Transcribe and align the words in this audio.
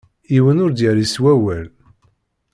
Yiwen 0.33 0.61
ur 0.63 0.71
d-yerri 0.71 1.05
s 1.13 1.15
wawal. 1.23 1.67